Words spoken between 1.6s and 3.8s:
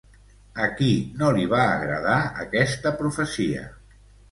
agradar aquesta profecia?